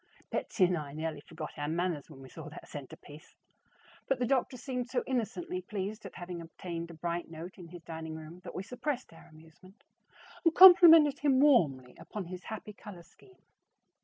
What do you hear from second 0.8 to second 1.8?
nearly forgot our